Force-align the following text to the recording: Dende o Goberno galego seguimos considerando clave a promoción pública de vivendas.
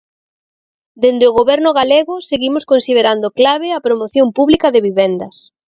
Dende 1.01 1.25
o 1.27 1.35
Goberno 1.39 1.69
galego 1.79 2.15
seguimos 2.29 2.67
considerando 2.71 3.27
clave 3.39 3.67
a 3.71 3.83
promoción 3.85 4.27
pública 4.37 4.67
de 4.71 4.83
vivendas. 4.89 5.35